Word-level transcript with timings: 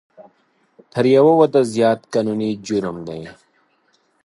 تر 0.91 1.05
یو 1.15 1.27
واده 1.39 1.61
زیات 1.73 1.99
قانوني 2.11 2.51
جرم 2.65 2.97
دی 3.07 3.21